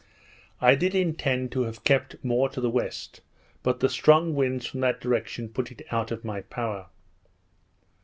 I 0.59 0.73
did 0.73 0.95
intend 0.95 1.51
to 1.51 1.61
have 1.65 1.83
kept 1.83 2.15
more 2.23 2.49
to 2.49 2.59
the 2.59 2.71
west, 2.71 3.21
but 3.61 3.81
the 3.81 3.87
strong 3.87 4.33
winds 4.33 4.65
from 4.65 4.79
that 4.79 4.99
direction 4.99 5.47
put 5.47 5.71
it 5.71 5.83
out 5.91 6.09
of 6.09 6.25
my 6.25 6.41
power. 6.41 6.87